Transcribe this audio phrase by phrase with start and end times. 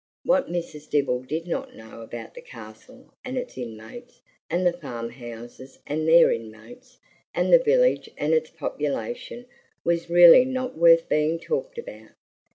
[0.25, 0.89] What Mrs.
[0.89, 6.07] Dibble did not know about the Castle and its inmates, and the farm houses and
[6.07, 6.97] their inmates,
[7.35, 9.45] and the village and its population,
[9.83, 12.13] was really not worth being talked about.